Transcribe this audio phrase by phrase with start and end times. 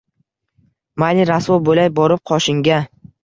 [1.03, 2.79] Mayli rasvo bo‘lay borib qoshingga–